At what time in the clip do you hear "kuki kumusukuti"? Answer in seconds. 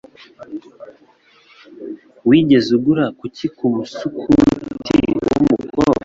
3.19-4.95